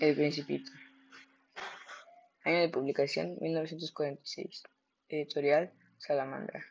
El 0.00 0.16
Principito. 0.16 0.72
Año 2.44 2.60
de 2.60 2.70
publicación 2.70 3.36
1946. 3.38 4.62
Editorial 5.10 5.74
Salamandra. 5.98 6.64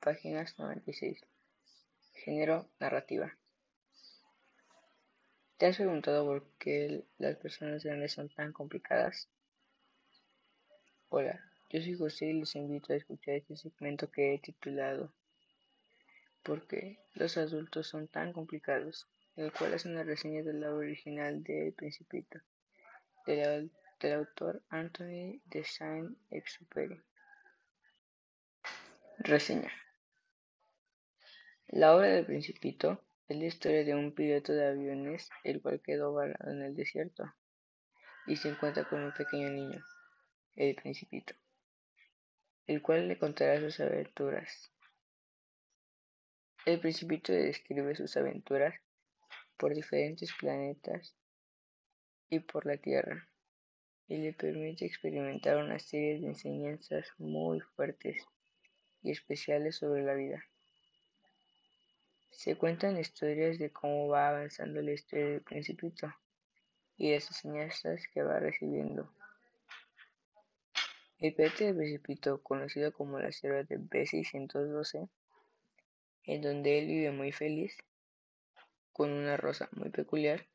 Páginas 0.00 0.58
96. 0.58 1.20
Género 2.14 2.70
narrativa. 2.80 3.36
¿Te 5.58 5.66
has 5.66 5.76
preguntado 5.76 6.24
por 6.24 6.48
qué 6.58 7.04
las 7.18 7.36
personas 7.36 7.84
grandes 7.84 8.14
son 8.14 8.30
tan 8.30 8.54
complicadas? 8.54 9.28
Hola, 11.10 11.44
yo 11.68 11.82
soy 11.82 11.92
José 11.92 12.28
y 12.28 12.40
les 12.40 12.56
invito 12.56 12.94
a 12.94 12.96
escuchar 12.96 13.34
este 13.34 13.54
segmento 13.54 14.10
que 14.10 14.32
he 14.32 14.38
titulado 14.38 15.12
¿Por 16.42 16.66
qué 16.66 17.00
los 17.12 17.36
adultos 17.36 17.88
son 17.88 18.08
tan 18.08 18.32
complicados? 18.32 19.06
el 19.36 19.52
cual 19.52 19.74
es 19.74 19.84
una 19.84 20.04
reseña 20.04 20.42
de 20.42 20.54
la 20.54 20.72
original 20.74 21.42
de 21.42 21.68
El 21.68 21.74
Principito 21.74 22.40
del, 23.26 23.70
autor 24.02 24.62
Anthony 24.70 25.40
de 25.44 25.64
Saint-Exupéry. 25.64 27.00
Reseña. 29.18 29.70
La 31.68 31.94
obra 31.94 32.08
del 32.08 32.26
Principito 32.26 33.04
es 33.28 33.36
la 33.36 33.44
historia 33.44 33.84
de 33.84 33.94
un 33.94 34.12
piloto 34.14 34.52
de 34.52 34.66
aviones 34.66 35.30
el 35.44 35.62
cual 35.62 35.80
quedó 35.80 36.12
varado 36.12 36.50
en 36.50 36.62
el 36.62 36.74
desierto 36.74 37.32
y 38.26 38.36
se 38.36 38.48
encuentra 38.48 38.88
con 38.88 39.02
un 39.02 39.12
pequeño 39.12 39.50
niño, 39.50 39.84
el 40.56 40.74
Principito, 40.74 41.34
el 42.66 42.82
cual 42.82 43.08
le 43.08 43.18
contará 43.18 43.60
sus 43.60 43.78
aventuras. 43.80 44.72
El 46.66 46.80
Principito 46.80 47.32
describe 47.32 47.94
sus 47.94 48.16
aventuras 48.16 48.74
por 49.56 49.74
diferentes 49.74 50.32
planetas 50.34 51.14
y 52.32 52.40
por 52.40 52.64
la 52.64 52.78
Tierra, 52.78 53.28
y 54.08 54.16
le 54.16 54.32
permite 54.32 54.86
experimentar 54.86 55.58
una 55.58 55.78
serie 55.78 56.18
de 56.18 56.28
enseñanzas 56.28 57.06
muy 57.18 57.60
fuertes 57.60 58.24
y 59.02 59.10
especiales 59.10 59.76
sobre 59.76 60.02
la 60.02 60.14
vida. 60.14 60.42
Se 62.30 62.56
cuentan 62.56 62.98
historias 62.98 63.58
de 63.58 63.70
cómo 63.70 64.08
va 64.08 64.30
avanzando 64.30 64.80
la 64.80 64.92
historia 64.92 65.26
del 65.26 65.42
principito 65.42 66.10
y 66.96 67.12
las 67.12 67.28
enseñanzas 67.28 68.02
que 68.14 68.22
va 68.22 68.38
recibiendo. 68.38 69.12
El 71.18 71.34
pete 71.34 71.66
del 71.66 71.76
principito, 71.76 72.42
conocido 72.42 72.94
como 72.94 73.20
la 73.20 73.30
sierva 73.30 73.62
de 73.62 73.78
B612, 73.78 75.06
en 76.24 76.40
donde 76.40 76.78
él 76.78 76.86
vive 76.86 77.10
muy 77.10 77.30
feliz, 77.30 77.76
con 78.94 79.10
una 79.10 79.36
rosa 79.36 79.68
muy 79.72 79.90
peculiar, 79.90 80.46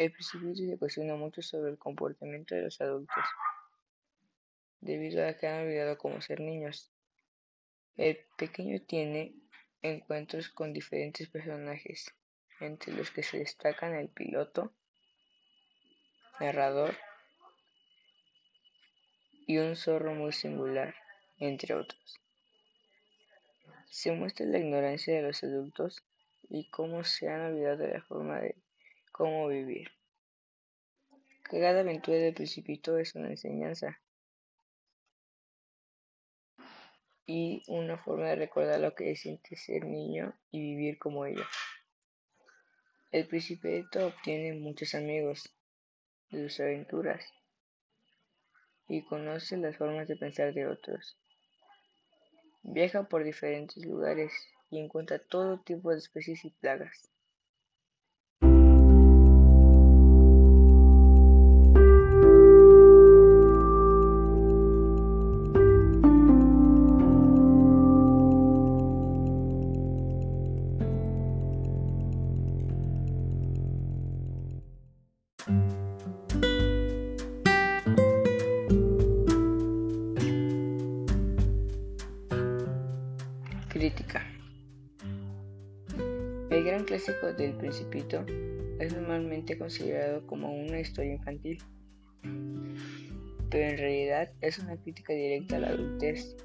El 0.00 0.12
principito 0.12 0.54
se 0.54 0.78
cuestiona 0.78 1.14
mucho 1.14 1.42
sobre 1.42 1.72
el 1.72 1.78
comportamiento 1.78 2.54
de 2.54 2.62
los 2.62 2.80
adultos, 2.80 3.22
debido 4.80 5.28
a 5.28 5.34
que 5.34 5.46
han 5.46 5.66
olvidado 5.66 5.98
cómo 5.98 6.22
ser 6.22 6.40
niños. 6.40 6.90
El 7.98 8.18
pequeño 8.38 8.80
tiene 8.80 9.34
encuentros 9.82 10.48
con 10.48 10.72
diferentes 10.72 11.28
personajes, 11.28 12.14
entre 12.60 12.94
los 12.94 13.10
que 13.10 13.22
se 13.22 13.40
destacan 13.40 13.94
el 13.94 14.08
piloto, 14.08 14.72
narrador 16.40 16.96
y 19.46 19.58
un 19.58 19.76
zorro 19.76 20.14
muy 20.14 20.32
singular, 20.32 20.94
entre 21.36 21.74
otros. 21.74 22.18
Se 23.90 24.12
muestra 24.12 24.46
la 24.46 24.60
ignorancia 24.60 25.14
de 25.14 25.20
los 25.20 25.44
adultos 25.44 26.02
y 26.48 26.70
cómo 26.70 27.04
se 27.04 27.28
han 27.28 27.42
olvidado 27.42 27.76
de 27.76 27.88
la 27.88 28.00
forma 28.00 28.40
de 28.40 28.56
cómo 29.12 29.48
vivir. 29.48 29.88
Cada 31.42 31.80
aventura 31.80 32.18
del 32.18 32.34
principito 32.34 32.98
es 32.98 33.14
una 33.14 33.28
enseñanza 33.30 34.00
y 37.26 37.62
una 37.68 37.98
forma 37.98 38.28
de 38.28 38.36
recordar 38.36 38.80
lo 38.80 38.94
que 38.94 39.14
siente 39.16 39.56
ser 39.56 39.84
niño 39.84 40.34
y 40.50 40.60
vivir 40.60 40.98
como 40.98 41.26
ellos. 41.26 41.46
El 43.12 43.26
principito 43.26 44.06
obtiene 44.06 44.52
muchos 44.54 44.94
amigos 44.94 45.52
de 46.30 46.48
sus 46.48 46.60
aventuras 46.60 47.24
y 48.88 49.02
conoce 49.04 49.56
las 49.56 49.76
formas 49.76 50.08
de 50.08 50.16
pensar 50.16 50.54
de 50.54 50.66
otros. 50.66 51.16
Viaja 52.62 53.08
por 53.08 53.24
diferentes 53.24 53.84
lugares 53.84 54.32
y 54.70 54.78
encuentra 54.78 55.18
todo 55.18 55.60
tipo 55.60 55.90
de 55.90 55.98
especies 55.98 56.44
y 56.44 56.50
plagas. 56.50 57.10
El 86.50 86.64
gran 86.64 86.84
clásico 86.84 87.32
del 87.32 87.52
Principito 87.54 88.24
es 88.80 88.92
normalmente 88.94 89.56
considerado 89.56 90.26
como 90.26 90.52
una 90.52 90.80
historia 90.80 91.14
infantil, 91.14 91.58
pero 93.50 93.70
en 93.70 93.78
realidad 93.78 94.32
es 94.40 94.58
una 94.58 94.76
crítica 94.76 95.12
directa 95.12 95.56
a 95.56 95.60
la 95.60 95.68
adultez, 95.68 96.36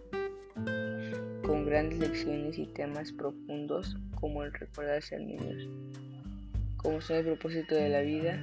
con 1.44 1.66
grandes 1.66 2.00
lecciones 2.00 2.58
y 2.58 2.68
temas 2.68 3.12
profundos 3.12 3.98
como 4.16 4.44
el 4.44 4.54
recordar 4.54 5.02
ser 5.02 5.22
niños, 5.22 5.68
como 6.78 7.02
son 7.02 7.18
el 7.18 7.26
propósito 7.26 7.76
de 7.76 7.90
la 7.90 8.02
vida, 8.02 8.38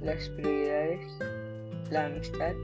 las 0.00 0.28
prioridades, 0.30 1.06
la 1.90 2.06
amistad, 2.06 2.54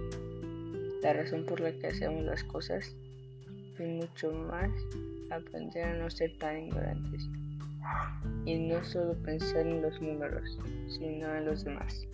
la 1.02 1.12
razón 1.12 1.46
por 1.46 1.60
la 1.60 1.72
que 1.72 1.88
hacemos 1.88 2.22
las 2.24 2.44
cosas 2.44 2.94
y 3.78 3.82
mucho 3.82 4.32
más 4.32 4.70
aprender 5.36 5.84
a 5.84 5.94
no 5.94 6.10
ser 6.10 6.36
tan 6.38 6.58
ignorantes 6.58 7.28
y 8.44 8.58
no 8.58 8.84
solo 8.84 9.14
pensar 9.22 9.66
en 9.66 9.82
los 9.82 10.00
números, 10.00 10.58
sino 10.88 11.34
en 11.34 11.44
los 11.44 11.64
demás. 11.64 12.06